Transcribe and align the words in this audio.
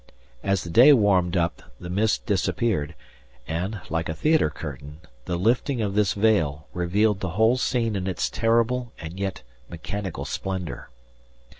As 0.41 0.63
the 0.63 0.71
day 0.71 0.93
warmed 0.93 1.37
up 1.37 1.61
the 1.79 1.87
mist 1.87 2.25
disappeared, 2.25 2.95
and, 3.47 3.81
like 3.87 4.09
a 4.09 4.15
theatre 4.15 4.49
curtain, 4.49 4.99
the 5.25 5.37
lifting 5.37 5.79
of 5.79 5.93
this 5.93 6.13
veil 6.13 6.67
revealed 6.73 7.19
the 7.19 7.29
whole 7.37 7.55
scene 7.55 7.95
in 7.95 8.07
its 8.07 8.27
terrible 8.27 8.93
and 8.99 9.19
yet 9.19 9.43
mechanical 9.69 10.25
splendour. 10.25 10.89